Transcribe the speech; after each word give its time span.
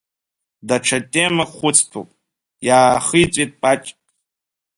Даҽа 0.67 0.97
темак 1.11 1.51
хәыцтәуп, 1.57 2.09
иаахиҵәеит 2.67 3.51
Паҷ. 3.61 3.83